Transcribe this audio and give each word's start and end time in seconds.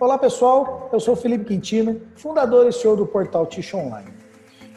Olá 0.00 0.16
pessoal, 0.16 0.88
eu 0.94 0.98
sou 0.98 1.14
Felipe 1.14 1.44
Quintino, 1.44 2.00
fundador 2.16 2.66
e 2.66 2.72
CEO 2.72 2.96
do 2.96 3.04
portal 3.04 3.44
Ticho 3.44 3.76
Online. 3.76 4.08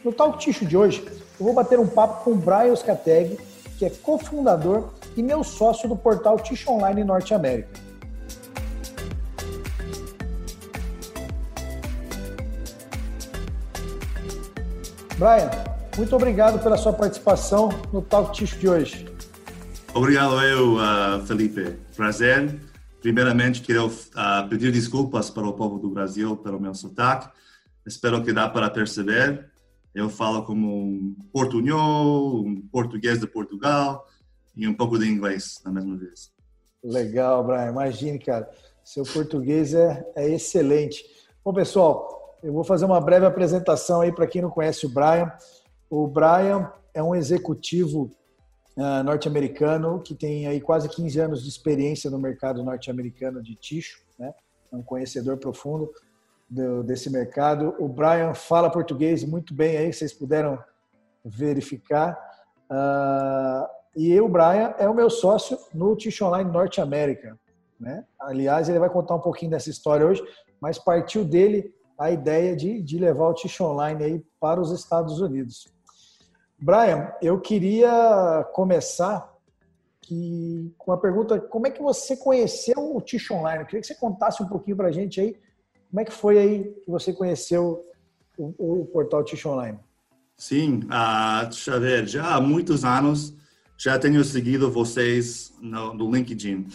No 0.04 0.12
Talk 0.12 0.38
Ticho 0.38 0.66
de 0.66 0.76
hoje, 0.76 1.02
eu 1.40 1.46
vou 1.46 1.54
bater 1.54 1.80
um 1.80 1.88
papo 1.88 2.26
com 2.26 2.32
o 2.32 2.36
Brian 2.36 2.74
Oscateg, 2.74 3.40
que 3.80 3.86
é 3.86 3.90
cofundador 3.90 4.90
e 5.16 5.24
meu 5.24 5.42
sócio 5.42 5.88
do 5.88 5.96
portal 5.96 6.38
Ticho 6.42 6.70
Online 6.70 7.06
Norte 7.06 7.34
América. 7.34 7.70
Brian, 15.18 15.50
muito 15.96 16.14
obrigado 16.18 16.62
pela 16.62 16.76
sua 16.76 16.92
participação 16.92 17.70
no 17.94 18.02
Talk 18.02 18.34
Ticho 18.34 18.60
de 18.60 18.68
hoje. 18.68 19.08
Obrigado 19.94 20.42
eu, 20.42 20.74
uh, 20.74 21.26
Felipe. 21.26 21.78
Prazer 21.96 22.73
Primeiramente, 23.04 23.62
quero 23.62 23.88
uh, 23.88 24.48
pedir 24.50 24.72
desculpas 24.72 25.30
para 25.30 25.46
o 25.46 25.52
povo 25.52 25.78
do 25.78 25.90
Brasil 25.90 26.38
pelo 26.38 26.58
meu 26.58 26.74
sotaque. 26.74 27.30
Espero 27.86 28.24
que 28.24 28.32
dá 28.32 28.48
para 28.48 28.70
perceber. 28.70 29.52
Eu 29.94 30.10
falo 30.10 30.46
como 30.46 30.74
um 30.74 31.14
portunhol, 31.34 32.46
um 32.46 32.62
português 32.72 33.20
de 33.20 33.28
Portugal 33.28 34.08
e 34.56 34.66
um 34.66 34.74
pouco 34.74 34.98
de 34.98 35.06
inglês 35.06 35.60
na 35.66 35.72
mesma 35.74 35.98
vez. 35.98 36.32
Legal, 36.82 37.44
Brian. 37.44 37.72
Imagine, 37.72 38.18
cara. 38.20 38.50
Seu 38.86 39.04
português 39.04 39.74
é, 39.74 40.02
é 40.16 40.30
excelente. 40.30 41.04
Bom, 41.44 41.54
pessoal, 41.54 42.40
eu 42.42 42.54
vou 42.54 42.64
fazer 42.64 42.86
uma 42.86 43.02
breve 43.02 43.26
apresentação 43.26 44.00
aí 44.00 44.14
para 44.14 44.28
quem 44.28 44.42
não 44.42 44.50
conhece 44.50 44.86
o 44.86 44.90
Brian. 44.90 45.30
O 45.90 46.08
Brian 46.08 46.72
é 46.94 47.04
um 47.04 47.14
executivo 47.14 48.10
uh, 48.78 49.04
norte-americano 49.04 50.00
que 50.02 50.16
tem 50.16 50.48
aí 50.48 50.60
quase 50.60 50.90
15 50.90 51.20
anos 51.20 51.44
de 51.44 51.50
experiência 51.50 52.10
no 52.10 52.20
mercado 52.20 52.64
norte-americano 52.64 53.42
de 53.42 53.56
ticho, 53.56 54.02
né? 54.18 54.34
É 54.72 54.76
um 54.76 54.84
conhecedor 54.84 55.38
profundo 55.38 55.92
do, 56.50 56.84
desse 56.84 57.10
mercado. 57.10 57.76
O 57.80 57.88
Brian 57.88 58.34
fala 58.34 58.70
português 58.70 59.24
muito 59.24 59.54
bem 59.54 59.78
aí, 59.78 59.94
vocês 59.94 60.14
puderam 60.14 60.58
verificar. 61.24 62.18
Uh, 62.70 63.68
e 63.96 64.20
o 64.20 64.28
Brian 64.28 64.74
é 64.80 64.90
o 64.90 64.94
meu 64.94 65.10
sócio 65.10 65.58
no 65.74 65.96
Ticho 65.96 66.26
Online 66.26 66.52
Norte 66.52 66.82
América. 66.82 67.38
Né? 67.80 68.04
Aliás, 68.20 68.70
ele 68.70 68.80
vai 68.80 68.90
contar 68.90 69.16
um 69.16 69.20
pouquinho 69.20 69.52
dessa 69.52 69.70
história 69.70 70.06
hoje, 70.06 70.24
mas 70.60 70.80
partiu 70.80 71.24
dele 71.24 71.74
a 72.00 72.12
ideia 72.12 72.56
de, 72.56 72.82
de 72.82 72.98
levar 72.98 73.28
o 73.28 73.34
Ticho 73.34 73.64
Online 73.64 74.04
aí 74.04 74.26
para 74.40 74.60
os 74.60 74.72
Estados 74.72 75.20
Unidos. 75.20 75.73
Brian, 76.60 77.12
eu 77.22 77.40
queria 77.40 78.48
começar 78.54 79.32
que, 80.02 80.74
com 80.78 80.92
a 80.92 80.98
pergunta: 80.98 81.40
como 81.40 81.68
é 81.68 81.72
que 81.72 81.82
você 81.82 82.16
conheceu 82.16 82.96
o 82.96 83.02
Tish 83.02 83.32
Online? 83.32 83.62
Eu 83.62 83.66
queria 83.66 83.82
que 83.82 83.88
você 83.88 83.96
contasse 83.96 84.42
um 84.42 84.48
pouquinho 84.48 84.78
para 84.78 84.88
a 84.88 84.92
gente 84.92 85.20
aí 85.20 85.38
como 85.94 86.02
é 86.02 86.06
que 86.06 86.12
foi 86.12 86.40
aí 86.40 86.64
que 86.84 86.90
você 86.90 87.14
conheceu 87.14 87.86
o, 88.36 88.82
o 88.82 88.86
portal 88.88 89.24
Tish 89.24 89.46
Online. 89.46 89.78
Sim, 90.36 90.82
uh, 90.86 91.80
ver, 91.80 92.08
já 92.08 92.34
há 92.34 92.42
muitos 92.42 92.84
anos 92.84 93.36
já 93.78 94.00
tenho 94.00 94.24
seguido 94.24 94.72
vocês 94.72 95.54
no, 95.62 95.94
no 95.94 96.12
LinkedIn 96.12 96.68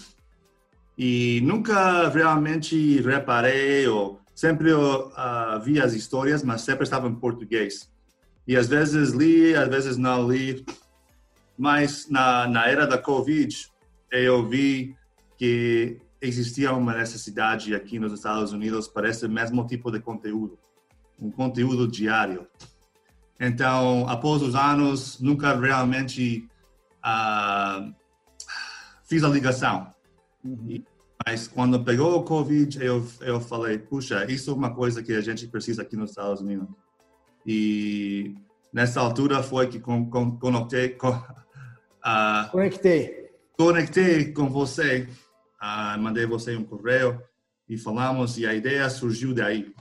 e 0.96 1.40
nunca 1.42 2.08
realmente 2.08 3.00
reparei 3.00 3.88
ou 3.88 4.20
sempre 4.36 4.72
uh, 4.72 5.60
vi 5.64 5.80
as 5.80 5.94
histórias, 5.94 6.44
mas 6.44 6.60
sempre 6.60 6.84
estava 6.84 7.08
em 7.08 7.14
português. 7.16 7.90
E 8.48 8.56
às 8.56 8.66
vezes 8.66 9.10
li, 9.10 9.54
às 9.54 9.68
vezes 9.68 9.98
não 9.98 10.26
li. 10.26 10.64
Mas 11.58 12.08
na, 12.08 12.48
na 12.48 12.66
era 12.66 12.86
da 12.86 12.96
Covid, 12.96 13.68
eu 14.10 14.48
vi 14.48 14.96
que 15.36 16.00
existia 16.18 16.72
uma 16.72 16.94
necessidade 16.94 17.74
aqui 17.74 17.98
nos 17.98 18.10
Estados 18.14 18.50
Unidos 18.52 18.88
para 18.88 19.10
esse 19.10 19.28
mesmo 19.28 19.66
tipo 19.66 19.90
de 19.90 20.00
conteúdo, 20.00 20.58
um 21.20 21.30
conteúdo 21.30 21.86
diário. 21.86 22.48
Então, 23.38 24.08
após 24.08 24.40
os 24.40 24.54
anos, 24.54 25.20
nunca 25.20 25.54
realmente 25.54 26.48
uh, 27.04 27.94
fiz 29.04 29.22
a 29.22 29.28
ligação. 29.28 29.92
Uhum. 30.42 30.82
Mas 31.26 31.46
quando 31.46 31.84
pegou 31.84 32.16
o 32.16 32.22
Covid, 32.22 32.82
eu, 32.82 33.06
eu 33.20 33.40
falei, 33.40 33.78
puxa, 33.78 34.24
isso 34.30 34.50
é 34.50 34.54
uma 34.54 34.74
coisa 34.74 35.02
que 35.02 35.12
a 35.12 35.20
gente 35.20 35.46
precisa 35.46 35.82
aqui 35.82 35.96
nos 35.96 36.10
Estados 36.10 36.40
Unidos. 36.40 36.68
E 37.46 38.34
nessa 38.72 39.00
altura 39.00 39.42
foi 39.42 39.68
que 39.68 39.80
con, 39.80 40.08
con, 40.10 40.38
conectei, 40.38 40.90
con, 40.90 41.10
uh, 41.10 42.50
conectei. 42.52 43.30
conectei 43.56 44.32
com 44.32 44.48
você, 44.48 45.08
uh, 45.60 45.98
mandei 45.98 46.26
você 46.26 46.56
um 46.56 46.64
correio 46.64 47.22
e 47.68 47.76
falamos 47.76 48.38
e 48.38 48.46
a 48.46 48.54
ideia 48.54 48.88
surgiu 48.88 49.34
daí. 49.34 49.72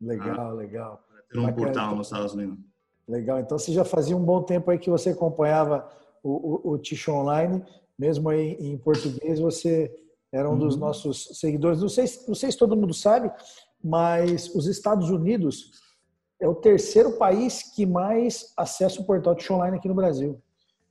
Legal, 0.00 0.52
uh, 0.52 0.56
legal. 0.56 1.04
Ter 1.30 1.38
um 1.38 1.46
Bacana. 1.46 1.64
portal 1.64 1.96
nos 1.96 2.06
Estados 2.08 2.34
Unidos. 2.34 2.58
Legal. 3.06 3.40
Então 3.40 3.58
você 3.58 3.72
já 3.72 3.84
fazia 3.84 4.16
um 4.16 4.24
bom 4.24 4.42
tempo 4.42 4.70
aí 4.70 4.78
que 4.78 4.90
você 4.90 5.10
acompanhava 5.10 5.88
o, 6.22 6.70
o, 6.70 6.72
o 6.72 6.78
Ticho 6.78 7.12
Online, 7.12 7.64
mesmo 7.98 8.28
aí 8.28 8.56
em 8.60 8.78
português, 8.78 9.40
você 9.40 9.92
era 10.32 10.48
um 10.48 10.52
uhum. 10.52 10.58
dos 10.58 10.76
nossos 10.76 11.40
seguidores. 11.40 11.80
Não 11.80 11.88
sei, 11.88 12.04
não 12.26 12.34
sei 12.34 12.52
se 12.52 12.58
todo 12.58 12.76
mundo 12.76 12.94
sabe, 12.94 13.30
mas 13.82 14.54
os 14.54 14.66
Estados 14.66 15.10
Unidos 15.10 15.72
é 16.40 16.48
o 16.48 16.54
terceiro 16.54 17.12
país 17.12 17.62
que 17.74 17.84
mais 17.84 18.52
acessa 18.56 19.00
o 19.00 19.04
portal 19.04 19.34
de 19.34 19.52
online 19.52 19.76
aqui 19.76 19.88
no 19.88 19.94
Brasil. 19.94 20.40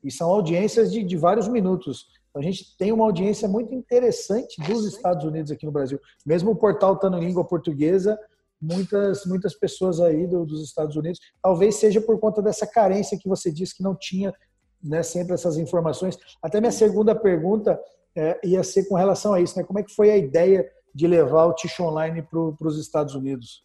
E 0.03 0.11
são 0.11 0.29
audiências 0.29 0.91
de, 0.91 1.03
de 1.03 1.17
vários 1.17 1.47
minutos. 1.47 2.07
Então, 2.29 2.41
a 2.41 2.45
gente 2.45 2.77
tem 2.77 2.91
uma 2.91 3.03
audiência 3.03 3.47
muito 3.47 3.73
interessante 3.73 4.61
dos 4.61 4.85
Estados 4.85 5.25
Unidos 5.25 5.51
aqui 5.51 5.65
no 5.65 5.71
Brasil. 5.71 5.99
Mesmo 6.25 6.51
o 6.51 6.55
portal 6.55 6.93
estando 6.93 7.17
em 7.17 7.25
língua 7.25 7.43
portuguesa, 7.43 8.17
muitas, 8.61 9.25
muitas 9.25 9.55
pessoas 9.55 9.99
aí 9.99 10.27
do, 10.27 10.45
dos 10.45 10.63
Estados 10.63 10.95
Unidos, 10.95 11.19
talvez 11.41 11.75
seja 11.75 11.99
por 11.99 12.19
conta 12.19 12.41
dessa 12.41 12.67
carência 12.67 13.17
que 13.17 13.27
você 13.27 13.51
disse 13.51 13.75
que 13.75 13.83
não 13.83 13.95
tinha 13.95 14.33
né, 14.81 15.01
sempre 15.01 15.33
essas 15.33 15.57
informações. 15.57 16.17
Até 16.41 16.59
minha 16.59 16.71
segunda 16.71 17.15
pergunta 17.15 17.79
é, 18.15 18.39
ia 18.43 18.63
ser 18.63 18.85
com 18.87 18.95
relação 18.95 19.33
a 19.33 19.41
isso, 19.41 19.57
né? 19.57 19.63
Como 19.63 19.79
é 19.79 19.83
que 19.83 19.93
foi 19.93 20.11
a 20.11 20.17
ideia 20.17 20.69
de 20.93 21.07
levar 21.07 21.45
o 21.45 21.53
Ticho 21.53 21.83
Online 21.83 22.21
para 22.21 22.67
os 22.67 22.79
Estados 22.79 23.15
Unidos? 23.15 23.63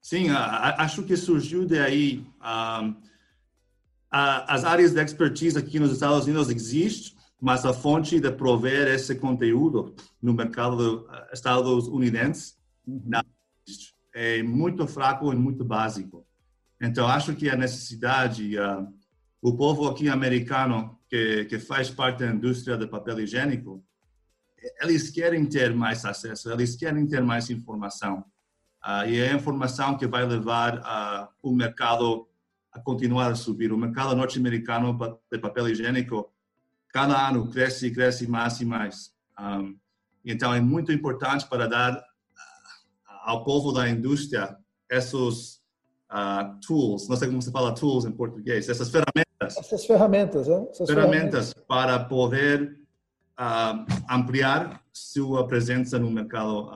Sim, 0.00 0.30
acho 0.30 1.02
que 1.02 1.16
surgiu 1.16 1.66
daí. 1.66 2.24
Um, 2.40 2.94
as 4.10 4.64
áreas 4.64 4.92
de 4.92 5.02
expertise 5.02 5.58
aqui 5.58 5.78
nos 5.78 5.92
Estados 5.92 6.26
Unidos 6.26 6.48
existem, 6.48 7.16
mas 7.40 7.64
a 7.64 7.72
fonte 7.72 8.18
de 8.18 8.32
prover 8.32 8.88
esse 8.88 9.14
conteúdo 9.14 9.94
no 10.20 10.32
mercado 10.32 11.06
estadunidense 11.32 12.54
uhum. 12.86 13.10
é 14.14 14.42
muito 14.42 14.86
fraco 14.86 15.32
e 15.32 15.36
muito 15.36 15.64
básico. 15.64 16.26
Então, 16.80 17.06
acho 17.06 17.34
que 17.34 17.48
a 17.50 17.56
necessidade, 17.56 18.58
uh, 18.58 18.86
o 19.42 19.56
povo 19.56 19.88
aqui 19.88 20.08
americano 20.08 20.98
que, 21.08 21.44
que 21.46 21.58
faz 21.58 21.90
parte 21.90 22.20
da 22.20 22.30
indústria 22.30 22.76
de 22.76 22.86
papel 22.86 23.20
higiênico, 23.20 23.84
eles 24.80 25.10
querem 25.10 25.44
ter 25.46 25.74
mais 25.74 26.04
acesso, 26.04 26.50
eles 26.50 26.76
querem 26.76 27.06
ter 27.06 27.22
mais 27.22 27.50
informação. 27.50 28.24
Uh, 28.84 29.08
e 29.08 29.20
é 29.20 29.32
a 29.32 29.34
informação 29.34 29.96
que 29.96 30.06
vai 30.06 30.24
levar 30.24 30.78
uh, 30.78 31.28
o 31.42 31.52
mercado 31.52 32.28
a 32.72 32.80
continuar 32.80 33.30
a 33.30 33.34
subir. 33.34 33.72
O 33.72 33.76
mercado 33.76 34.14
norte-americano 34.14 34.96
de 35.30 35.38
papel 35.38 35.68
higiênico, 35.68 36.30
cada 36.92 37.28
ano 37.28 37.50
cresce 37.50 37.86
e 37.86 37.90
cresce 37.90 38.26
mais 38.26 38.60
e 38.60 38.64
mais. 38.64 39.12
Um, 39.38 39.76
então, 40.24 40.52
é 40.52 40.60
muito 40.60 40.92
importante 40.92 41.46
para 41.46 41.66
dar 41.66 41.92
uh, 41.94 42.00
ao 43.24 43.44
povo 43.44 43.72
da 43.72 43.88
indústria 43.88 44.56
esses 44.90 45.60
uh, 46.10 46.58
tools, 46.66 47.08
não 47.08 47.16
sei 47.16 47.28
como 47.28 47.42
se 47.42 47.50
fala 47.50 47.74
tools 47.74 48.04
em 48.04 48.12
português, 48.12 48.68
essas 48.68 48.90
ferramentas. 48.90 49.56
Essas 49.56 49.84
ferramentas, 49.84 50.48
né? 50.48 50.66
Essas 50.70 50.88
ferramentas, 50.88 51.52
ferramentas 51.52 51.54
para 51.66 51.98
poder 52.04 52.78
uh, 53.38 53.86
ampliar 54.10 54.82
sua 54.92 55.46
presença 55.46 55.98
no 55.98 56.10
mercado 56.10 56.70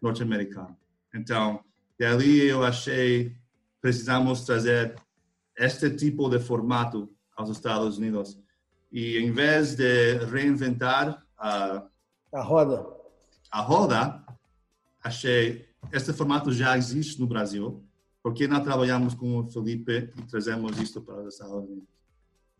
norte-americano. 0.00 0.76
Então, 1.14 1.64
dali 1.98 2.46
eu 2.46 2.64
achei 2.64 3.36
precisamos 3.80 4.42
trazer 4.44 4.94
este 5.56 5.90
tipo 5.90 6.28
de 6.28 6.38
formato 6.38 7.10
aos 7.36 7.50
Estados 7.50 7.98
Unidos. 7.98 8.38
E 8.92 9.18
em 9.18 9.32
vez 9.32 9.74
de 9.74 10.18
reinventar 10.26 11.24
a, 11.38 11.86
a 12.32 12.42
roda, 12.42 12.86
a 13.50 13.60
roda, 13.60 14.24
achei 15.02 15.68
este 15.92 16.12
formato 16.12 16.52
já 16.52 16.76
existe 16.76 17.18
no 17.18 17.26
Brasil. 17.26 17.84
Porque 18.22 18.46
não 18.46 18.62
trabalhamos 18.62 19.14
com 19.14 19.38
o 19.38 19.48
Felipe 19.50 20.12
e 20.14 20.22
trazemos 20.22 20.78
isto 20.78 21.00
para 21.00 21.22
os 21.22 21.34
Estados 21.34 21.54
Unidos? 21.54 21.88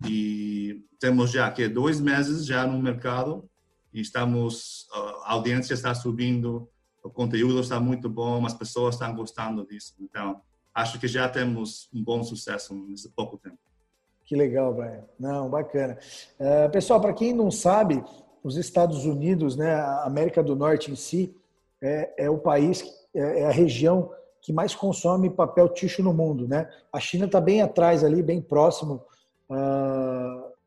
E 0.06 0.86
temos 0.98 1.30
já 1.30 1.50
que 1.50 1.68
dois 1.68 2.00
meses 2.00 2.46
já 2.46 2.66
no 2.66 2.80
mercado 2.80 3.46
e 3.92 4.00
estamos 4.00 4.86
a 5.24 5.32
audiência 5.32 5.74
está 5.74 5.94
subindo 5.94 6.66
o 7.02 7.10
conteúdo 7.10 7.60
está 7.60 7.80
muito 7.80 8.08
bom, 8.08 8.44
as 8.44 8.54
pessoas 8.54 8.94
estão 8.94 9.14
gostando 9.14 9.66
disso. 9.66 9.94
Então, 10.00 10.40
acho 10.74 10.98
que 10.98 11.08
já 11.08 11.28
temos 11.28 11.88
um 11.92 12.02
bom 12.02 12.22
sucesso 12.22 12.74
nesse 12.74 13.08
pouco 13.10 13.36
tempo. 13.36 13.58
Que 14.24 14.36
legal, 14.36 14.72
Brian. 14.72 15.04
Não, 15.18 15.48
bacana. 15.48 15.98
Uh, 16.38 16.70
pessoal, 16.70 17.00
para 17.00 17.12
quem 17.12 17.34
não 17.34 17.50
sabe, 17.50 18.02
os 18.42 18.56
Estados 18.56 19.04
Unidos, 19.04 19.56
né, 19.56 19.74
a 19.74 20.04
América 20.04 20.42
do 20.42 20.54
Norte 20.54 20.90
em 20.90 20.96
si, 20.96 21.34
é, 21.82 22.24
é 22.24 22.30
o 22.30 22.38
país, 22.38 22.84
é, 23.14 23.40
é, 23.40 23.46
a 23.46 23.50
região 23.50 24.10
que 24.42 24.52
mais 24.52 24.74
consome 24.74 25.28
papel 25.28 25.68
ticho 25.68 26.02
no 26.02 26.14
mundo, 26.14 26.48
né? 26.48 26.70
A 26.92 26.98
China 26.98 27.26
está 27.26 27.40
bem 27.40 27.60
atrás 27.60 28.02
ali, 28.02 28.22
bem 28.22 28.40
próximo 28.40 29.02
uh, 29.50 30.19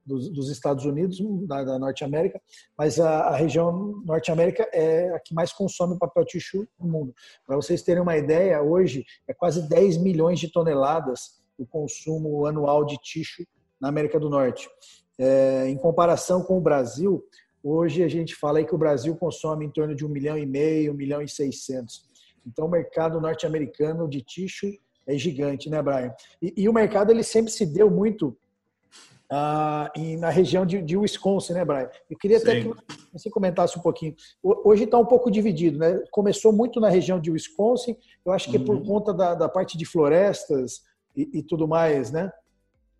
dos, 0.05 0.29
dos, 0.29 0.49
Estados 0.49 0.85
Unidos, 0.85 1.17
da, 1.47 1.63
da 1.63 1.79
Norte 1.79 2.03
América, 2.03 2.41
mas 2.77 2.99
a, 2.99 3.27
a 3.27 3.35
região 3.35 4.01
Norte 4.05 4.31
América 4.31 4.67
é 4.73 5.09
a 5.09 5.19
que 5.19 5.33
mais 5.33 5.53
consome 5.53 5.97
papel 5.97 6.25
ticho 6.25 6.67
no 6.79 6.87
mundo. 6.87 7.13
Para 7.45 7.55
vocês 7.55 7.81
terem 7.81 8.01
uma 8.01 8.17
ideia, 8.17 8.61
hoje 8.61 9.05
é 9.27 9.33
quase 9.33 9.67
10 9.67 9.97
milhões 9.97 10.39
de 10.39 10.51
toneladas 10.51 11.41
o 11.57 11.65
consumo 11.65 12.45
anual 12.45 12.85
de 12.85 12.97
ticho 12.97 13.45
na 13.79 13.89
América 13.89 14.19
do 14.19 14.29
Norte. 14.29 14.69
É, 15.17 15.67
em 15.67 15.77
comparação 15.77 16.43
com 16.43 16.57
o 16.57 16.61
Brasil, 16.61 17.23
hoje 17.63 18.03
a 18.03 18.07
gente 18.07 18.35
fala 18.35 18.59
aí 18.59 18.65
que 18.65 18.75
o 18.75 18.77
Brasil 18.77 19.15
consome 19.15 19.65
em 19.65 19.69
torno 19.69 19.95
de 19.95 20.05
um 20.05 20.09
milhão 20.09 20.37
e 20.37 20.45
meio, 20.45 20.91
um 20.91 20.95
milhão 20.95 21.21
e 21.21 21.29
seiscentos. 21.29 22.05
Então, 22.45 22.65
o 22.65 22.69
mercado 22.69 23.21
norte-americano 23.21 24.07
de 24.07 24.21
ticho 24.21 24.67
é 25.07 25.17
gigante, 25.17 25.69
né, 25.69 25.81
Brian? 25.81 26.13
E, 26.41 26.53
e, 26.57 26.69
o 26.69 26.73
mercado 26.73 27.11
ele 27.11 27.23
sempre 27.23 27.51
se 27.51 27.65
deu 27.65 27.89
muito 27.89 28.37
ah, 29.31 29.91
em, 29.95 30.17
na 30.17 30.29
região 30.29 30.65
de, 30.65 30.81
de, 30.81 30.97
Wisconsin, 30.97 31.53
né, 31.53 31.65
Brian? 31.65 31.89
Eu 32.09 32.17
queria 32.17 32.39
Sim. 32.39 32.43
até 32.43 32.61
que 32.61 32.73
você 33.11 33.29
comentasse 33.29 33.77
um 33.77 33.81
pouquinho. 33.81 34.15
Hoje 34.41 34.83
está 34.83 34.97
um 34.97 35.05
pouco 35.05 35.31
dividido, 35.31 35.79
né? 35.79 36.03
Começou 36.11 36.51
muito 36.53 36.79
na 36.79 36.89
região 36.89 37.19
de 37.19 37.31
Wisconsin, 37.31 37.95
eu 38.25 38.31
acho 38.31 38.49
que 38.49 38.57
uhum. 38.57 38.63
é 38.63 38.65
por 38.65 38.75
uhum. 38.75 38.85
conta 38.85 39.13
da, 39.13 39.35
da 39.35 39.49
parte 39.49 39.77
de 39.77 39.85
florestas 39.85 40.81
e, 41.15 41.39
e 41.39 41.43
tudo 41.43 41.67
mais, 41.67 42.11
né? 42.11 42.31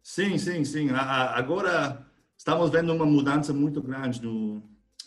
Sim, 0.02 0.38
sim, 0.38 0.66
sim. 0.66 0.90
Agora 0.92 2.06
estamos 2.38 2.70
vendo 2.70 2.94
uma 2.94 3.06
mudança 3.06 3.54
muito 3.54 3.82
grande 3.82 4.22
no, 4.22 4.62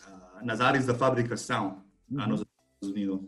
ah, 0.05 0.41
nas 0.43 0.59
áreas 0.59 0.85
da 0.85 0.95
fabricação 0.95 1.83
uhum. 2.09 2.27
nos 2.27 2.41
Estados 2.41 2.95
Unidos. 2.95 3.19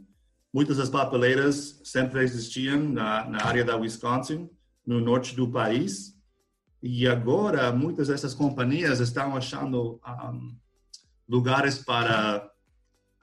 Muitas 0.52 0.78
das 0.78 0.90
papeleiras 0.90 1.80
sempre 1.84 2.24
existiam 2.24 2.80
na, 2.80 3.26
na 3.26 3.46
área 3.46 3.64
da 3.64 3.76
Wisconsin, 3.76 4.50
no 4.86 5.00
norte 5.00 5.36
do 5.36 5.48
país, 5.48 6.18
e 6.82 7.08
agora 7.08 7.72
muitas 7.72 8.08
dessas 8.08 8.34
companhias 8.34 9.00
estão 9.00 9.36
achando 9.36 10.00
um, 10.06 10.56
lugares 11.28 11.80
para 11.80 12.50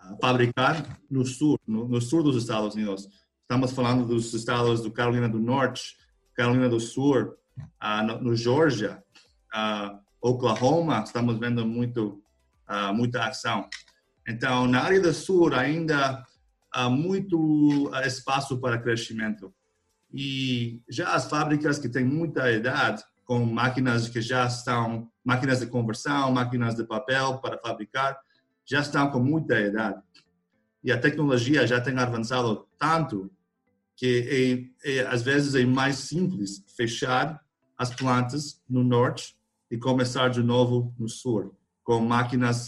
uh, 0.01 0.17
fabricar 0.21 0.99
no 1.11 1.25
sul, 1.25 1.59
no, 1.67 1.89
no, 1.89 2.01
sul 2.01 2.23
dos 2.23 2.37
Estados 2.37 2.75
Unidos. 2.75 3.09
Estamos 3.43 3.73
falando 3.73 4.05
dos 4.05 4.35
estados 4.35 4.83
do 4.83 4.91
Carolina 4.91 5.29
do 5.29 5.39
Norte, 5.39 5.97
Carolina 6.35 6.69
do 6.69 6.79
Sul, 6.79 7.35
uh, 7.59 8.07
no, 8.07 8.21
no, 8.21 8.37
Georgia, 8.37 9.03
uh, 9.55 9.99
Oklahoma, 10.21 11.03
estamos 11.03 11.39
vendo 11.39 11.65
muito, 11.65 12.23
uh, 12.69 12.93
muita 12.93 13.25
ação. 13.25 13.69
Então, 14.29 14.67
na 14.67 14.83
área 14.83 15.01
do 15.01 15.13
Sul 15.15 15.55
ainda 15.55 16.25
há 16.71 16.91
muito 16.91 17.91
espaço 18.05 18.59
para 18.59 18.79
crescimento. 18.79 19.55
E 20.13 20.83
já 20.89 21.15
as 21.15 21.29
fábricas 21.29 21.79
que 21.79 21.89
têm 21.89 22.05
muita 22.05 22.51
idade, 22.51 23.03
com 23.27 23.45
máquinas 23.45 24.09
que 24.09 24.23
já 24.23 24.47
estão, 24.47 25.11
máquinas 25.25 25.59
de 25.59 25.67
conversão, 25.67 26.33
máquinas 26.33 26.77
de 26.77 26.85
papel 26.85 27.39
para 27.39 27.59
fabricar, 27.59 28.17
já 28.65 28.81
estão 28.81 29.11
com 29.11 29.19
muita 29.19 29.61
idade. 29.61 30.01
E 30.83 30.93
a 30.93 30.99
tecnologia 30.99 31.67
já 31.67 31.81
tem 31.81 31.99
avançado 31.99 32.67
tanto 32.79 33.31
que 33.97 34.73
é, 34.85 34.99
é, 34.99 35.07
às 35.07 35.23
vezes 35.23 35.55
é 35.55 35.65
mais 35.65 35.97
simples 35.97 36.65
fechar 36.77 37.41
as 37.77 37.93
plantas 37.95 38.63
no 38.69 38.85
norte 38.85 39.37
e 39.71 39.77
começar 39.77 40.29
de 40.29 40.43
novo 40.43 40.95
no 40.99 41.09
sul, 41.09 41.59
com 41.83 42.01
máquinas 42.01 42.67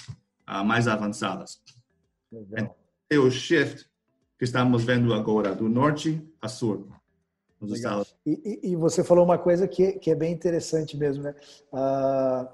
uh, 0.48 0.64
mais 0.64 0.88
avançadas. 0.88 1.62
Legal. 2.32 2.76
É 3.08 3.18
o 3.18 3.30
shift 3.30 3.88
que 4.38 4.44
estamos 4.44 4.84
vendo 4.84 5.14
agora, 5.14 5.54
do 5.54 5.68
norte 5.68 6.20
a 6.40 6.48
sul. 6.48 6.92
E, 8.24 8.60
e, 8.70 8.76
você 8.76 9.02
falou 9.02 9.24
uma 9.24 9.38
coisa 9.38 9.66
que, 9.66 9.92
que 9.92 10.10
é 10.10 10.14
bem 10.14 10.32
interessante 10.32 10.96
mesmo, 10.96 11.24
né? 11.24 11.34
Uh, 11.72 12.48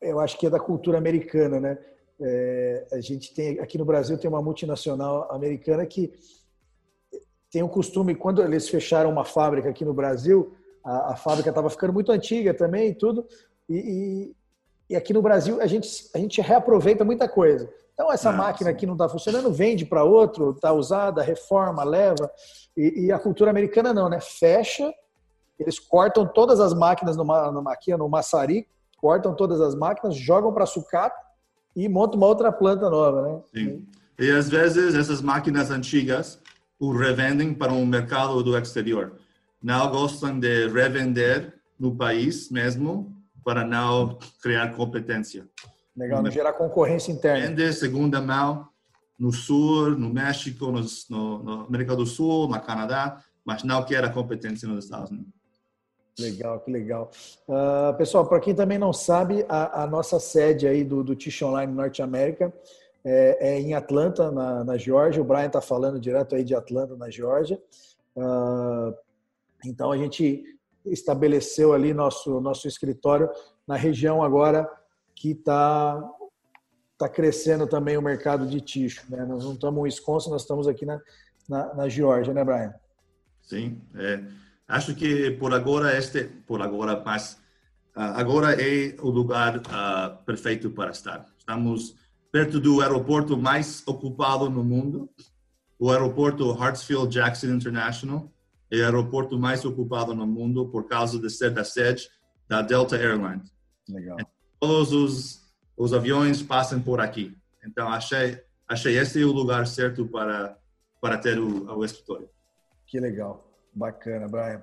eu 0.00 0.20
acho 0.20 0.38
que 0.38 0.46
é 0.46 0.50
da 0.50 0.60
cultura 0.60 0.98
americana, 0.98 1.60
né? 1.60 1.78
É, 2.18 2.86
a 2.92 3.00
gente 3.00 3.34
tem 3.34 3.60
aqui 3.60 3.76
no 3.76 3.84
Brasil 3.84 4.16
tem 4.16 4.28
uma 4.28 4.40
multinacional 4.40 5.30
americana 5.30 5.84
que 5.84 6.14
tem 7.50 7.62
o 7.62 7.68
costume, 7.68 8.14
quando 8.14 8.42
eles 8.42 8.68
fecharam 8.68 9.10
uma 9.10 9.24
fábrica 9.24 9.68
aqui 9.68 9.84
no 9.84 9.92
Brasil, 9.92 10.54
a, 10.82 11.12
a 11.12 11.16
fábrica 11.16 11.50
estava 11.50 11.68
ficando 11.68 11.92
muito 11.92 12.10
antiga 12.10 12.54
também 12.54 12.88
e 12.88 12.94
tudo, 12.94 13.26
e, 13.68 13.76
e, 13.76 14.36
e, 14.90 14.96
aqui 14.96 15.12
no 15.12 15.20
Brasil 15.20 15.60
a 15.60 15.66
gente, 15.66 15.88
a 16.14 16.18
gente 16.18 16.40
reaproveita 16.40 17.04
muita 17.04 17.28
coisa. 17.28 17.68
Então, 17.96 18.12
essa 18.12 18.28
ah, 18.28 18.32
máquina 18.32 18.68
aqui 18.68 18.84
não 18.84 18.92
está 18.92 19.08
funcionando, 19.08 19.50
vende 19.50 19.86
para 19.86 20.04
outro, 20.04 20.50
está 20.50 20.70
usada, 20.70 21.22
reforma, 21.22 21.82
leva. 21.82 22.30
E, 22.76 23.06
e, 23.06 23.12
a 23.12 23.18
cultura 23.18 23.50
americana 23.50 23.94
não, 23.94 24.06
né? 24.06 24.20
Fecha, 24.20 24.92
eles 25.58 25.78
cortam 25.78 26.26
todas 26.26 26.60
as 26.60 26.74
máquinas 26.74 27.16
numa, 27.16 27.50
numa, 27.50 27.72
aqui, 27.72 27.96
no 27.96 28.06
maçari, 28.06 28.68
cortam 28.98 29.34
todas 29.34 29.62
as 29.62 29.74
máquinas, 29.74 30.14
jogam 30.14 30.52
para 30.52 30.66
sucata 30.66 31.16
e 31.74 31.88
montam 31.88 32.18
uma 32.18 32.26
outra 32.26 32.52
planta 32.52 32.90
nova, 32.90 33.22
né? 33.22 33.40
Sim. 33.54 33.86
E 34.18 34.30
às 34.30 34.50
vezes 34.50 34.94
essas 34.94 35.22
máquinas 35.22 35.70
antigas 35.70 36.38
o 36.78 36.92
revendem 36.92 37.54
para 37.54 37.72
um 37.72 37.86
mercado 37.86 38.42
do 38.42 38.58
exterior. 38.58 39.14
Não 39.62 39.90
gostam 39.90 40.38
de 40.38 40.68
revender 40.68 41.54
no 41.80 41.96
país 41.96 42.50
mesmo 42.50 43.16
para 43.42 43.64
não 43.64 44.18
criar 44.42 44.74
competência. 44.74 45.48
Legal, 45.96 46.22
não 46.22 46.30
gerar 46.30 46.52
concorrência 46.52 47.10
interna. 47.10 47.46
Vende 47.46 47.72
segunda 47.72 48.20
mão 48.20 48.68
no 49.18 49.32
Sul, 49.32 49.90
no 49.90 50.12
México, 50.12 50.66
no, 50.66 50.80
no, 51.08 51.42
no 51.42 51.66
América 51.66 51.96
do 51.96 52.04
Sul, 52.04 52.48
no 52.48 52.60
Canadá, 52.60 53.22
mas 53.44 53.62
não 53.64 53.82
quer 53.84 54.04
a 54.04 54.10
competência 54.10 54.68
nos 54.68 54.84
Estados 54.84 55.10
Unidos. 55.10 55.32
Legal, 56.18 56.60
que 56.60 56.70
legal. 56.70 57.10
Uh, 57.46 57.96
pessoal, 57.96 58.26
para 58.26 58.40
quem 58.40 58.54
também 58.54 58.78
não 58.78 58.92
sabe, 58.92 59.44
a, 59.48 59.82
a, 59.82 59.86
nossa 59.86 60.18
sede 60.18 60.66
aí 60.66 60.82
do, 60.82 61.04
do 61.04 61.14
Tish 61.14 61.42
Online 61.42 61.70
Norte 61.70 62.00
América 62.00 62.52
é, 63.04 63.50
é 63.50 63.60
em 63.60 63.74
Atlanta, 63.74 64.30
na, 64.30 64.64
na 64.64 64.76
Geórgia. 64.78 65.20
O 65.20 65.24
Brian 65.24 65.46
está 65.46 65.60
falando 65.60 66.00
direto 66.00 66.34
aí 66.34 66.42
de 66.42 66.54
Atlanta, 66.54 66.96
na 66.96 67.10
Geórgia. 67.10 67.60
Uh, 68.16 68.94
então 69.64 69.92
a 69.92 69.96
gente 69.96 70.42
estabeleceu 70.86 71.74
ali 71.74 71.92
nosso 71.92 72.40
nosso 72.40 72.66
escritório 72.66 73.28
na 73.66 73.76
região 73.76 74.22
agora 74.22 74.66
que 75.16 75.30
está 75.30 76.00
tá 76.98 77.08
crescendo 77.08 77.66
também 77.66 77.96
o 77.96 78.02
mercado 78.02 78.46
de 78.46 78.60
ticho. 78.60 79.02
Né? 79.10 79.24
Nós 79.24 79.44
não 79.44 79.54
estamos 79.54 79.78
em 79.78 79.82
Wisconsin, 79.82 80.30
nós 80.30 80.42
estamos 80.42 80.68
aqui 80.68 80.86
na, 80.86 81.00
na, 81.48 81.74
na 81.74 81.88
Geórgia, 81.88 82.32
né, 82.32 82.44
Brian? 82.44 82.74
Sim, 83.42 83.80
é, 83.94 84.22
acho 84.68 84.94
que 84.94 85.30
por 85.32 85.54
agora 85.54 85.96
este, 85.96 86.24
por 86.24 86.60
agora, 86.60 87.02
mas 87.04 87.34
uh, 87.96 88.14
agora 88.14 88.60
é 88.60 88.94
o 89.00 89.08
lugar 89.08 89.58
uh, 89.58 90.24
perfeito 90.24 90.70
para 90.70 90.90
estar. 90.90 91.26
Estamos 91.38 91.96
perto 92.30 92.60
do 92.60 92.80
aeroporto 92.80 93.36
mais 93.36 93.82
ocupado 93.86 94.50
no 94.50 94.62
mundo, 94.62 95.08
o 95.78 95.90
aeroporto 95.90 96.50
Hartsfield 96.52 97.12
Jackson 97.12 97.48
International 97.48 98.30
é 98.70 98.78
o 98.78 98.84
aeroporto 98.84 99.38
mais 99.38 99.64
ocupado 99.64 100.14
no 100.14 100.26
mundo 100.26 100.68
por 100.68 100.88
causa 100.88 101.18
de 101.18 101.30
ser 101.30 101.50
da 101.50 101.64
sede 101.64 102.08
da 102.48 102.62
Delta 102.62 102.96
Airlines. 102.96 103.52
Legal. 103.88 104.16
Todos 104.60 104.92
os, 104.92 105.42
os 105.76 105.92
aviões 105.92 106.42
passam 106.42 106.80
por 106.80 107.00
aqui. 107.00 107.36
Então, 107.64 107.88
achei, 107.88 108.40
achei 108.68 108.96
esse 108.98 109.22
o 109.24 109.32
lugar 109.32 109.66
certo 109.66 110.06
para, 110.06 110.56
para 111.00 111.18
ter 111.18 111.38
o, 111.38 111.76
o 111.76 111.84
escritório. 111.84 112.28
Que 112.86 113.00
legal. 113.00 113.46
Bacana, 113.74 114.26
Brian. 114.28 114.62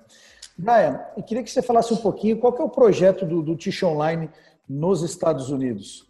Brian, 0.56 1.00
eu 1.16 1.22
queria 1.22 1.42
que 1.42 1.50
você 1.50 1.62
falasse 1.62 1.92
um 1.92 1.98
pouquinho 1.98 2.38
qual 2.38 2.56
é 2.56 2.62
o 2.62 2.68
projeto 2.68 3.24
do, 3.24 3.42
do 3.42 3.56
Tish 3.56 3.82
Online 3.82 4.30
nos 4.68 5.02
Estados 5.02 5.50
Unidos. 5.50 6.08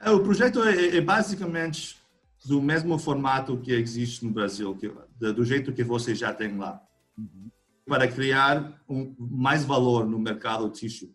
É, 0.00 0.10
o 0.10 0.22
projeto 0.22 0.62
é, 0.62 0.96
é, 0.96 1.00
basicamente 1.00 1.96
do 2.44 2.60
mesmo 2.60 2.98
formato 2.98 3.56
que 3.56 3.72
existe 3.72 4.24
no 4.24 4.32
Brasil, 4.32 4.76
que, 4.76 4.92
do 5.32 5.44
jeito 5.44 5.72
que 5.72 5.84
você 5.84 6.14
já 6.14 6.34
tem 6.34 6.56
lá, 6.56 6.82
uhum. 7.16 7.48
para 7.86 8.08
criar 8.08 8.82
um, 8.88 9.14
mais 9.18 9.64
valor 9.64 10.04
no 10.04 10.18
mercado 10.18 10.68
tissue. 10.68 11.14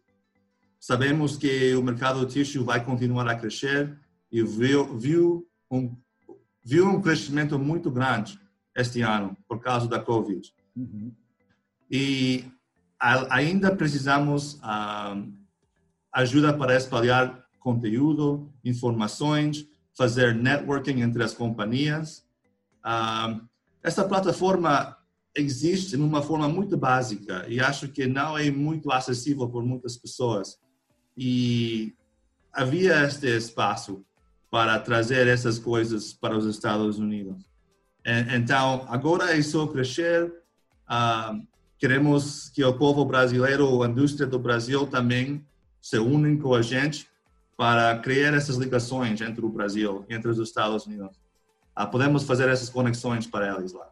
Sabemos 0.87 1.35
que 1.35 1.75
o 1.75 1.83
mercado 1.83 2.25
tissue 2.25 2.63
vai 2.63 2.81
continuar 2.81 3.27
a 3.27 3.35
crescer 3.35 3.99
e 4.31 4.41
viu, 4.41 4.97
viu, 4.97 5.45
um, 5.69 5.93
viu 6.63 6.87
um 6.87 7.01
crescimento 7.01 7.59
muito 7.59 7.91
grande 7.91 8.39
este 8.73 9.01
ano 9.01 9.35
por 9.49 9.59
causa 9.59 9.85
da 9.85 9.99
Covid. 9.99 10.49
Uhum. 10.77 11.11
E 11.91 12.45
a, 12.97 13.35
ainda 13.35 13.75
precisamos 13.75 14.59
ah, 14.63 15.21
ajuda 16.13 16.57
para 16.57 16.77
espalhar 16.77 17.45
conteúdo, 17.59 18.49
informações, 18.63 19.67
fazer 19.93 20.33
networking 20.33 21.01
entre 21.01 21.21
as 21.21 21.33
companhias. 21.33 22.25
Uh, 22.79 23.45
essa 23.83 24.07
plataforma 24.07 24.95
existe 25.35 25.97
de 25.97 26.01
uma 26.01 26.21
forma 26.21 26.47
muito 26.47 26.77
básica 26.77 27.45
e 27.49 27.59
acho 27.59 27.89
que 27.89 28.07
não 28.07 28.37
é 28.37 28.49
muito 28.49 28.89
acessível 28.89 29.49
por 29.49 29.65
muitas 29.65 29.97
pessoas. 29.97 30.57
E 31.17 31.95
havia 32.53 33.03
este 33.03 33.27
espaço 33.27 34.05
para 34.49 34.79
trazer 34.79 35.27
essas 35.27 35.57
coisas 35.57 36.13
para 36.13 36.37
os 36.37 36.45
Estados 36.45 36.99
Unidos. 36.99 37.43
Então, 38.33 38.85
agora 38.87 39.37
é 39.37 39.41
só 39.41 39.67
crescer. 39.67 40.31
Uh, 40.89 41.45
queremos 41.77 42.49
que 42.49 42.63
o 42.63 42.73
povo 42.73 43.03
brasileiro, 43.03 43.83
a 43.83 43.87
indústria 43.87 44.25
do 44.25 44.39
Brasil 44.39 44.87
também 44.87 45.45
se 45.81 45.99
unem 45.99 46.37
com 46.37 46.53
a 46.53 46.61
gente 46.61 47.09
para 47.57 47.97
criar 47.99 48.33
essas 48.33 48.55
ligações 48.55 49.19
entre 49.19 49.45
o 49.45 49.49
Brasil 49.49 50.05
e 50.07 50.13
entre 50.13 50.29
os 50.29 50.39
Estados 50.39 50.85
Unidos. 50.85 51.17
Uh, 51.77 51.87
podemos 51.91 52.23
fazer 52.23 52.47
essas 52.47 52.69
conexões 52.69 53.27
para 53.27 53.53
eles 53.53 53.73
lá. 53.73 53.89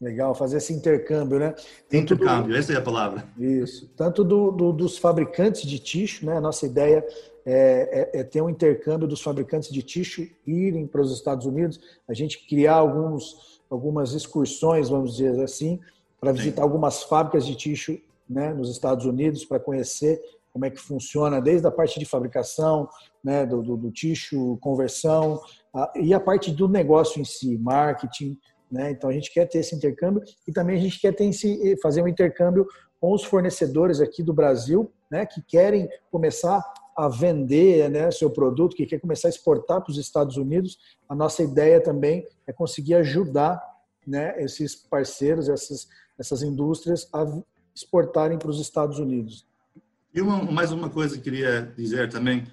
Legal, 0.00 0.34
fazer 0.34 0.58
esse 0.58 0.72
intercâmbio, 0.72 1.38
né? 1.38 1.54
Tanto 1.88 2.14
intercâmbio, 2.14 2.52
do, 2.52 2.56
essa 2.56 2.72
é 2.72 2.76
a 2.76 2.82
palavra. 2.82 3.24
Isso. 3.38 3.88
Tanto 3.96 4.24
do, 4.24 4.50
do, 4.50 4.72
dos 4.72 4.98
fabricantes 4.98 5.62
de 5.62 5.78
tixo, 5.78 6.26
né? 6.26 6.36
A 6.36 6.40
nossa 6.40 6.66
ideia 6.66 7.04
é, 7.46 8.10
é, 8.14 8.20
é, 8.20 8.24
ter 8.24 8.40
um 8.40 8.48
intercâmbio 8.48 9.06
dos 9.06 9.20
fabricantes 9.20 9.70
de 9.70 9.82
tixo 9.82 10.26
irem 10.46 10.86
para 10.86 11.00
os 11.00 11.12
Estados 11.12 11.46
Unidos, 11.46 11.78
a 12.08 12.14
gente 12.14 12.46
criar 12.46 12.76
alguns, 12.76 13.60
algumas 13.70 14.12
excursões, 14.14 14.88
vamos 14.88 15.16
dizer 15.16 15.38
assim, 15.42 15.78
para 16.20 16.32
visitar 16.32 16.62
Sim. 16.62 16.68
algumas 16.68 17.02
fábricas 17.02 17.44
de 17.44 17.54
tixo 17.54 17.98
né, 18.28 18.52
nos 18.54 18.70
Estados 18.70 19.04
Unidos, 19.04 19.44
para 19.44 19.60
conhecer 19.60 20.20
como 20.54 20.64
é 20.64 20.70
que 20.70 20.80
funciona, 20.80 21.40
desde 21.40 21.66
a 21.66 21.70
parte 21.70 21.98
de 21.98 22.06
fabricação, 22.06 22.88
né, 23.22 23.44
do, 23.44 23.62
do, 23.62 23.76
do 23.76 23.90
tixo, 23.90 24.56
conversão, 24.60 25.40
a, 25.74 25.92
e 25.96 26.14
a 26.14 26.20
parte 26.20 26.50
do 26.50 26.68
negócio 26.68 27.20
em 27.20 27.24
si, 27.24 27.58
marketing. 27.58 28.38
Né? 28.74 28.90
Então 28.90 29.08
a 29.08 29.12
gente 29.12 29.32
quer 29.32 29.48
ter 29.48 29.58
esse 29.58 29.72
intercâmbio 29.72 30.20
e 30.48 30.52
também 30.52 30.76
a 30.76 30.80
gente 30.80 31.00
quer 31.00 31.14
ter 31.14 31.26
esse, 31.26 31.76
fazer 31.80 32.02
um 32.02 32.08
intercâmbio 32.08 32.66
com 33.00 33.12
os 33.12 33.22
fornecedores 33.22 34.00
aqui 34.00 34.20
do 34.20 34.32
Brasil, 34.32 34.92
né, 35.08 35.24
que 35.24 35.40
querem 35.42 35.88
começar 36.10 36.60
a 36.96 37.08
vender 37.08 37.88
né, 37.88 38.10
seu 38.10 38.28
produto, 38.28 38.74
que 38.74 38.84
quer 38.84 38.98
começar 38.98 39.28
a 39.28 39.30
exportar 39.30 39.80
para 39.80 39.92
os 39.92 39.98
Estados 39.98 40.36
Unidos, 40.36 40.76
a 41.08 41.14
nossa 41.14 41.40
ideia 41.44 41.80
também 41.80 42.26
é 42.48 42.52
conseguir 42.52 42.94
ajudar 42.94 43.62
né, 44.04 44.34
esses 44.42 44.74
parceiros, 44.74 45.48
essas, 45.48 45.86
essas 46.18 46.42
indústrias 46.42 47.08
a 47.12 47.24
exportarem 47.72 48.38
para 48.38 48.50
os 48.50 48.60
Estados 48.60 48.98
Unidos. 48.98 49.46
E 50.12 50.20
uma, 50.20 50.42
mais 50.50 50.72
uma 50.72 50.90
coisa 50.90 51.16
que 51.16 51.22
queria 51.22 51.72
dizer 51.76 52.10
também, 52.10 52.44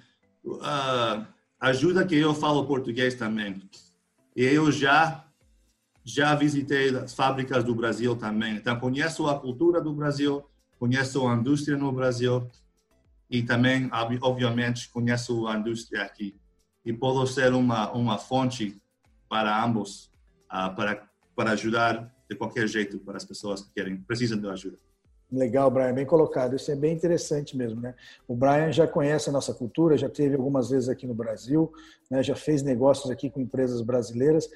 uh, 0.44 1.26
ajuda 1.58 2.06
que 2.06 2.16
eu 2.16 2.32
falo 2.32 2.64
português 2.64 3.14
também. 3.14 3.60
Eu 4.36 4.70
já 4.70 5.24
já 6.04 6.34
visitei 6.34 6.96
as 6.96 7.14
fábricas 7.14 7.62
do 7.64 7.74
Brasil 7.74 8.16
também, 8.16 8.56
então 8.56 8.78
conheço 8.78 9.26
a 9.28 9.38
cultura 9.38 9.80
do 9.80 9.92
Brasil, 9.92 10.44
conheço 10.78 11.26
a 11.26 11.34
indústria 11.34 11.76
no 11.76 11.92
Brasil, 11.92 12.48
e 13.30 13.42
também, 13.42 13.88
obviamente, 14.20 14.90
conheço 14.90 15.46
a 15.46 15.56
indústria 15.56 16.02
aqui 16.02 16.36
e 16.84 16.92
posso 16.92 17.32
ser 17.32 17.54
uma 17.54 17.90
uma 17.92 18.18
fonte 18.18 18.76
para 19.28 19.64
ambos, 19.64 20.10
uh, 20.52 20.74
para 20.76 21.08
para 21.34 21.52
ajudar 21.52 22.12
de 22.28 22.36
qualquer 22.36 22.66
jeito 22.66 22.98
para 22.98 23.16
as 23.16 23.24
pessoas 23.24 23.62
que 23.62 23.72
querem 23.72 23.96
precisam 23.96 24.38
de 24.38 24.48
ajuda. 24.48 24.76
Legal, 25.30 25.70
Brian, 25.70 25.94
bem 25.94 26.04
colocado. 26.04 26.54
Isso 26.56 26.70
é 26.70 26.76
bem 26.76 26.92
interessante 26.92 27.56
mesmo, 27.56 27.80
né? 27.80 27.94
O 28.28 28.36
Brian 28.36 28.70
já 28.70 28.86
conhece 28.86 29.30
a 29.30 29.32
nossa 29.32 29.54
cultura, 29.54 29.96
já 29.96 30.10
teve 30.10 30.36
algumas 30.36 30.68
vezes 30.68 30.90
aqui 30.90 31.06
no 31.06 31.14
Brasil, 31.14 31.72
né? 32.10 32.22
já 32.22 32.36
fez 32.36 32.62
negócios 32.62 33.10
aqui 33.10 33.30
com 33.30 33.40
empresas 33.40 33.80
brasileiras 33.80 34.46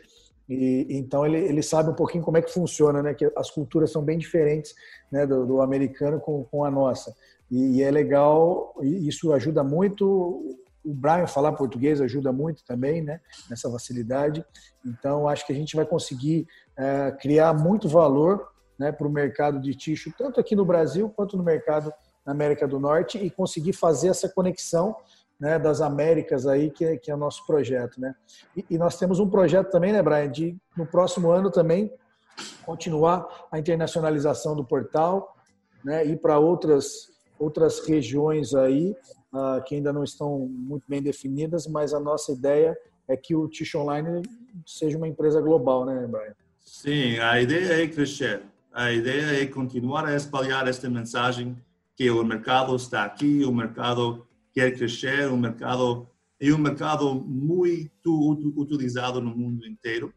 e 0.48 0.86
então 0.90 1.26
ele, 1.26 1.38
ele 1.38 1.62
sabe 1.62 1.90
um 1.90 1.94
pouquinho 1.94 2.22
como 2.22 2.36
é 2.36 2.42
que 2.42 2.52
funciona, 2.52 3.02
né? 3.02 3.14
Que 3.14 3.30
as 3.36 3.50
culturas 3.50 3.90
são 3.90 4.02
bem 4.02 4.18
diferentes, 4.18 4.74
né? 5.10 5.26
Do, 5.26 5.46
do 5.46 5.60
americano 5.60 6.20
com, 6.20 6.44
com 6.44 6.64
a 6.64 6.70
nossa. 6.70 7.14
E, 7.50 7.78
e 7.78 7.82
é 7.82 7.90
legal, 7.90 8.74
e 8.82 9.08
isso 9.08 9.32
ajuda 9.32 9.62
muito. 9.64 10.56
O 10.84 10.94
Brian 10.94 11.26
falar 11.26 11.52
português 11.52 12.00
ajuda 12.00 12.32
muito 12.32 12.64
também, 12.64 13.02
né? 13.02 13.20
Nessa 13.50 13.70
facilidade. 13.70 14.44
Então, 14.84 15.28
acho 15.28 15.44
que 15.44 15.52
a 15.52 15.56
gente 15.56 15.74
vai 15.74 15.84
conseguir 15.84 16.46
é, 16.76 17.10
criar 17.10 17.52
muito 17.52 17.88
valor 17.88 18.48
né, 18.78 18.92
para 18.92 19.06
o 19.06 19.10
mercado 19.10 19.60
de 19.60 19.74
tixo, 19.74 20.12
tanto 20.16 20.38
aqui 20.38 20.54
no 20.54 20.64
Brasil 20.64 21.10
quanto 21.10 21.36
no 21.36 21.42
mercado 21.42 21.92
na 22.24 22.32
América 22.32 22.68
do 22.68 22.78
Norte, 22.78 23.18
e 23.18 23.30
conseguir 23.30 23.72
fazer 23.72 24.08
essa 24.08 24.28
conexão 24.28 24.94
né, 25.38 25.58
das 25.58 25.80
Américas 25.80 26.46
aí, 26.46 26.70
que 26.70 26.84
é, 26.84 26.96
que 26.96 27.10
é 27.10 27.14
o 27.14 27.18
nosso 27.18 27.46
projeto. 27.46 28.00
Né? 28.00 28.14
E, 28.56 28.64
e, 28.70 28.78
nós 28.78 28.98
temos 28.98 29.18
um 29.18 29.28
projeto 29.28 29.70
também, 29.70 29.92
né, 29.92 30.02
Brian, 30.02 30.30
de 30.30 30.56
no 30.76 30.86
próximo 30.86 31.30
ano 31.30 31.50
também 31.50 31.92
continuar 32.64 33.26
a 33.50 33.58
internacionalização 33.58 34.54
do 34.54 34.64
portal, 34.64 35.36
né, 35.84 36.04
ir 36.06 36.16
para 36.18 36.38
outras 36.38 37.14
outras 37.38 37.86
regiões 37.86 38.54
aí 38.54 38.96
uh, 39.32 39.62
que 39.66 39.74
ainda 39.74 39.92
não 39.92 40.02
estão 40.02 40.48
muito 40.48 40.84
bem 40.88 41.02
definidas, 41.02 41.66
mas 41.66 41.92
a 41.92 42.00
nossa 42.00 42.32
ideia 42.32 42.74
é 43.06 43.16
que 43.16 43.34
o 43.34 43.46
Tish 43.46 43.74
Online 43.74 44.22
seja 44.66 44.96
uma 44.96 45.06
empresa 45.06 45.40
global, 45.40 45.84
né, 45.84 46.06
Brian? 46.06 46.34
Sim, 46.60 47.18
a 47.18 47.40
ideia 47.40 47.84
é 47.84 47.86
crescer. 47.86 48.42
A 48.72 48.92
ideia 48.92 49.42
é 49.42 49.46
continuar 49.46 50.06
a 50.06 50.14
espalhar 50.14 50.66
esta 50.66 50.88
mensagem 50.88 51.56
que 51.94 52.10
o 52.10 52.24
mercado 52.24 52.74
está 52.74 53.04
aqui, 53.04 53.44
o 53.44 53.52
mercado 53.52 54.26
quer 54.56 54.74
crescer, 54.74 55.30
o 55.30 55.36
mercado 55.36 56.08
é 56.40 56.50
um 56.50 56.56
mercado 56.56 57.14
muito 57.14 58.54
utilizado 58.56 59.20
no 59.20 59.36
mundo 59.36 59.66
inteiro 59.66 60.14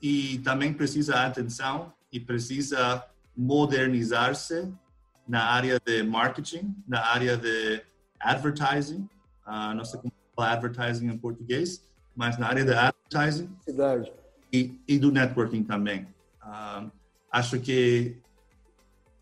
e 0.00 0.38
também 0.38 0.72
precisa 0.72 1.26
atenção 1.26 1.92
e 2.10 2.18
precisa 2.18 3.04
modernizar-se 3.36 4.72
na 5.28 5.44
área 5.44 5.78
de 5.78 6.02
marketing, 6.02 6.74
na 6.86 7.04
área 7.04 7.36
de 7.36 7.82
advertising, 8.18 9.06
uh, 9.46 9.74
não 9.74 9.84
sei 9.84 10.00
como 10.00 10.14
falar 10.34 10.52
advertising 10.52 11.08
em 11.08 11.18
português, 11.18 11.86
mas 12.16 12.38
na 12.38 12.46
área 12.46 12.64
de 12.64 12.72
advertising 12.72 13.50
e, 14.50 14.80
e, 14.88 14.98
do 14.98 15.12
networking 15.12 15.62
também. 15.62 16.08
Uh, 16.42 16.90
acho 17.30 17.60
que 17.60 18.16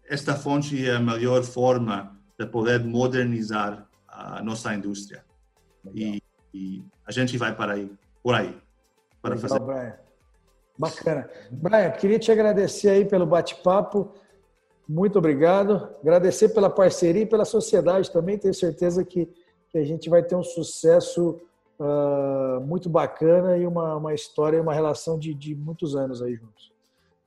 esta 0.08 0.36
fonte 0.36 0.86
é 0.86 0.94
a 0.94 1.00
melhor 1.00 1.42
forma 1.42 2.16
de 2.38 2.46
poder 2.46 2.84
modernizar 2.84 3.88
a 4.16 4.42
nossa 4.42 4.74
indústria. 4.74 5.24
E, 5.94 6.22
e, 6.52 6.82
a 7.06 7.12
gente 7.12 7.36
vai 7.36 7.54
para 7.54 7.74
aí, 7.74 7.90
por 8.22 8.34
aí, 8.34 8.56
para 9.20 9.34
Legal, 9.34 9.48
fazer. 9.48 9.64
Brian. 9.64 9.94
Bacana. 10.78 11.30
Brian, 11.50 11.90
queria 11.92 12.18
te 12.18 12.32
agradecer 12.32 12.88
aí 12.88 13.04
pelo 13.04 13.26
bate-papo. 13.26 14.12
Muito 14.88 15.18
obrigado. 15.18 15.88
Agradecer 16.00 16.50
pela 16.50 16.68
parceria 16.68 17.22
e 17.22 17.26
pela 17.26 17.44
sociedade 17.44 18.10
também. 18.10 18.38
Tenho 18.38 18.54
certeza 18.54 19.04
que, 19.04 19.28
que 19.68 19.78
a 19.78 19.84
gente 19.84 20.08
vai 20.08 20.22
ter 20.22 20.34
um 20.34 20.42
sucesso 20.42 21.40
uh, 21.78 22.60
muito 22.60 22.88
bacana 22.88 23.56
e 23.56 23.66
uma, 23.66 23.96
uma 23.96 24.14
história, 24.14 24.60
uma 24.60 24.74
relação 24.74 25.18
de, 25.18 25.34
de 25.34 25.54
muitos 25.54 25.96
anos 25.96 26.22
aí 26.22 26.34
juntos. 26.34 26.72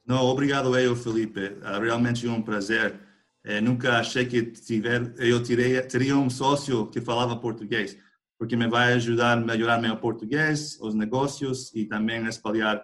Não, 0.05 0.25
obrigado 0.25 0.77
eu, 0.77 0.95
Felipe. 0.95 1.39
Uh, 1.39 1.81
realmente 1.81 2.27
é 2.27 2.31
um 2.31 2.41
prazer. 2.41 2.99
Uh, 3.45 3.61
nunca 3.61 3.99
achei 3.99 4.25
que 4.25 4.43
tiver, 4.43 5.13
eu 5.17 5.41
tirei, 5.41 5.81
teria 5.81 6.15
um 6.17 6.29
sócio 6.29 6.87
que 6.87 6.99
falava 6.99 7.37
português, 7.37 7.97
porque 8.37 8.55
me 8.55 8.67
vai 8.67 8.93
ajudar 8.93 9.33
a 9.33 9.35
melhorar 9.35 9.81
meu 9.81 9.95
português, 9.97 10.77
os 10.81 10.93
negócios 10.93 11.73
e 11.73 11.85
também 11.85 12.25
espalhar 12.27 12.83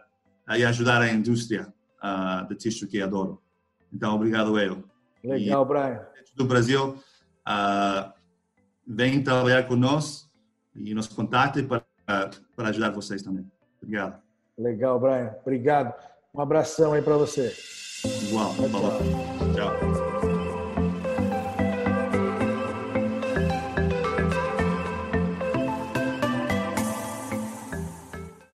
e 0.56 0.64
ajudar 0.64 1.02
a 1.02 1.12
indústria 1.12 1.74
uh, 2.04 2.48
de 2.48 2.56
tixo 2.56 2.88
que 2.88 3.02
adoro. 3.02 3.42
Então, 3.92 4.16
obrigado 4.16 4.60
eu. 4.60 4.84
Legal, 5.24 5.64
e, 5.64 5.68
Brian. 5.68 6.02
Do 6.36 6.46
Brasil, 6.46 6.98
uh, 7.48 8.14
vem 8.86 9.24
trabalhar 9.24 9.64
conosco 9.64 10.30
e 10.76 10.94
nos 10.94 11.08
contate 11.08 11.64
para, 11.64 11.84
para 12.56 12.70
ajudar 12.70 12.92
vocês 12.92 13.22
também. 13.22 13.50
Obrigado. 13.82 14.22
Legal, 14.58 15.00
Brian. 15.00 15.36
Obrigado. 15.42 15.94
Um 16.34 16.42
abração 16.42 16.94
aí 16.94 17.02
para 17.02 17.18
você. 17.18 17.54
Igual. 18.28 18.54
Tchau. 18.56 19.54
tchau. 19.56 20.05